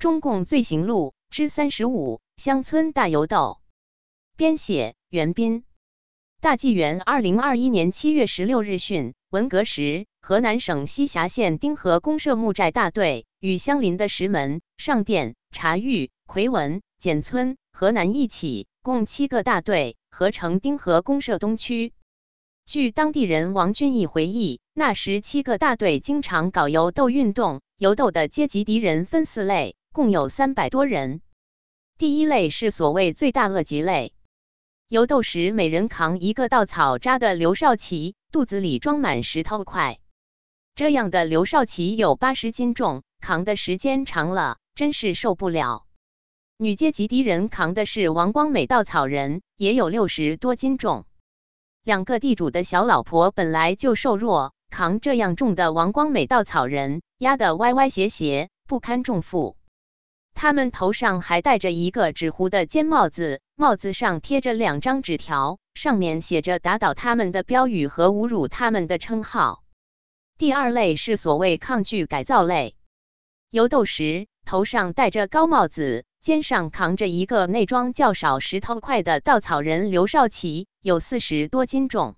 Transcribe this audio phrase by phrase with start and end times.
[0.00, 3.60] 中共罪行录之三十五：乡村大游斗。
[4.34, 5.64] 编写：袁斌。
[6.40, 21.92] 大纪元二零二一年七月十六日讯，文革时，河南省西峡县丁河公社木寨大队与相邻的石门、上店、茶峪、奎文、简村、河南一起，共七个大队合成丁河公社东区。
[22.64, 31.20] 据当地人王俊义回忆，那时七个大队经常搞游斗运动，游斗的阶级敌人分四类，共有三百多人。
[31.98, 34.14] 第一类是所谓罪大恶极类，
[34.88, 39.98] 游斗时每人扛一个稻草扎的刘少奇，肚子里装满石头块。
[40.76, 45.84] 这样的刘少奇有八十斤重，扛的时间长了，真是受不了。
[46.56, 51.04] 女阶级敌人扛的是王光美稻草人，也有六十多斤重。
[51.82, 59.56] 两个地主的小老婆本来就瘦弱，扛这样重的王光美稻草人，压得歪歪斜斜，不堪重负。
[60.42, 69.62] 他们头上还戴着一个纸糊的尖帽子，帽子上贴着两张纸条，上面写着打倒他们的标语和侮辱他们的称号。
[70.38, 72.74] 第二类是所谓抗拒改造类，
[73.50, 76.06] 游斗时头上戴着高帽子。
[76.22, 82.14] 肩上扛着一个内装较少石头块的稻草人刘少奇，有四十多斤重。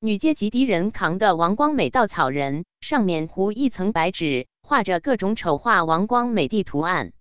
[0.00, 7.12] 女阶级敌人扛的王光美稻草人，上面糊一层白纸，画着各种丑化王光美的图案。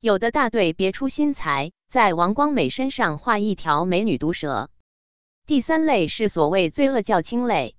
[0.00, 4.70] 有的大队别出心裁，在王光美身上画一条美女毒蛇。
[5.44, 7.74] 第三类是所谓罪恶较轻类，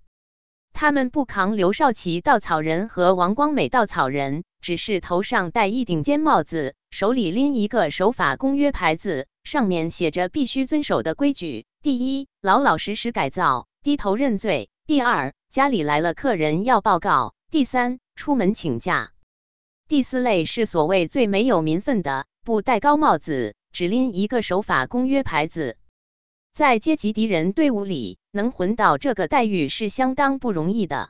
[0.73, 4.44] 他们不扛刘少奇稻草人和王光美稻草人。
[4.62, 19.12] 只是头上戴一顶尖帽子，手里拎一个守法公约牌子，上面写着必须遵守的规矩：第一，老老实实改造，低头认罪；第二，家里来了客人要报告；第三，出门请假。
[19.89, 25.77] 第四类是所谓最没有民愤的，不戴高帽子，只拎一个守法公约牌子，
[26.53, 31.09] 在阶级敌人队伍里能混到这个待遇是相当不容易的。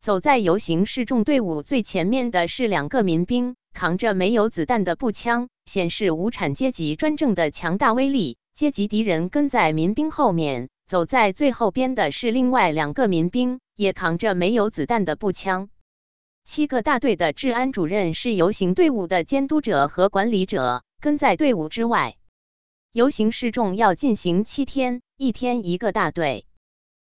[0.00, 8.36] 走在游行示众队伍最前面的是两个民兵，扛着没有子弹的步枪，显示无产阶级专政的强大威力。
[8.52, 15.68] 阶级敌人跟在民兵后面，走在最后边的是另外两个民兵，也扛着没有子弹的步枪。
[16.44, 22.16] 七个大队的治安主任是游行队伍的监督者和管理者，跟在队伍之外。
[22.92, 26.46] 游行示众要进行七天，一天一个大队，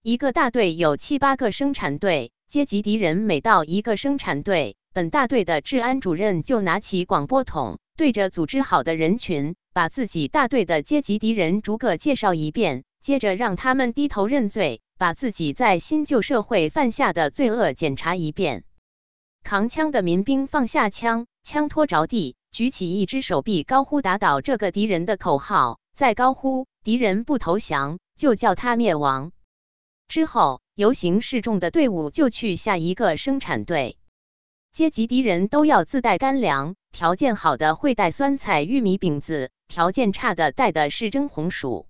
[0.03, 2.33] 一个大队有七八个生产队。
[2.47, 18.63] 阶级敌人每到一个生产队，本大队的治安主任就拿起广播筒，对着组织好的人群，把自己大队的阶级敌人逐个介绍一遍，接着让他们低头认罪，把自己在新旧社会犯下的罪恶检查一遍。
[19.45, 29.31] 扛枪的民兵放下枪，枪托着地，举起一只手臂，高呼“打倒这个敌人”的口号，再高呼“敌人不投降，就叫他灭亡”。
[30.09, 30.61] 之后。
[30.77, 33.97] 游行示众的队伍就去下一个生产队。
[34.73, 41.87] 阶级敌人都要自带干粮，条件好的会带酸菜玉米饼子，条件差的带的是蒸红薯。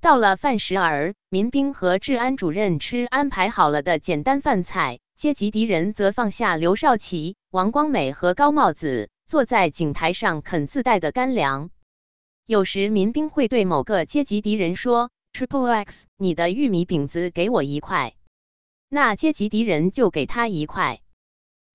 [0.00, 11.68] 到了饭时儿，民兵和治安主任吃安排好了的简单饭菜，阶级敌人则放下刘少奇、王光美和高帽子，坐在井台上啃自带的干粮。
[12.46, 15.10] 有时民兵会对某个阶级敌人说。
[15.34, 18.14] Triple X，你的玉米饼子给我一块，
[18.88, 21.00] 那阶级敌人就给他一块。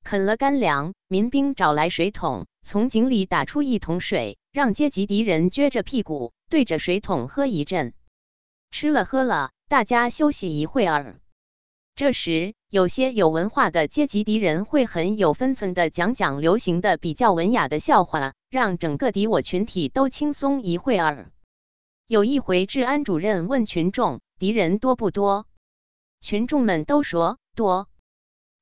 [0.03, 7.93] 啃了干粮，民兵找来水桶，从井里打出一桶水，让阶级敌人撅着屁股对着水桶喝一阵。
[8.71, 11.19] 吃了喝了，大家休息一会儿。
[11.95, 21.31] 这时，有些有文化的阶级敌人会很有分寸的讲讲流行的、比较文雅的笑话，让整个敌我群体都轻松一会儿。
[22.07, 25.45] 有一回，治安主任问群众：“敌人多不多？”
[26.19, 27.87] 群众们都说多。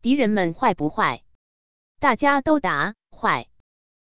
[0.03, 1.23] 敌人们坏不坏？
[1.99, 3.47] 大家都答坏。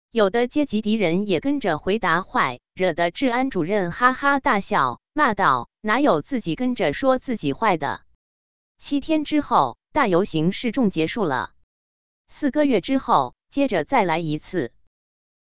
[0.09, 8.01] 有的阶级敌人也跟着回答坏，惹得治安主任哈哈大笑，骂道：“哪有自己跟着说自己坏的？”
[8.83, 11.51] 七天之后，大游行示众结束了。
[12.27, 14.71] 四个月之后，接着再来一次。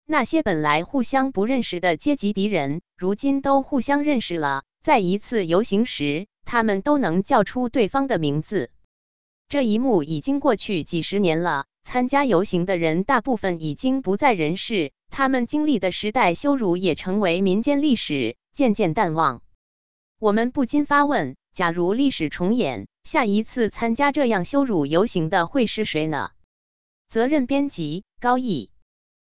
[0.07, 4.63] 那些本来互相不认识的阶级敌人，如今都互相认识了。
[4.81, 8.71] 在一次游行时，他们都能叫出对方的名字。
[9.47, 19.43] 这一幕已经过去几十年了，参加游行的人大部分已经不在人世，他们经历的时代羞辱也成为民间历史，渐渐淡忘。
[20.17, 26.31] 我们不禁发问：假如历史重演，下一次参加这样羞辱游行的会是谁呢？
[27.07, 28.69] 责任编辑：高毅。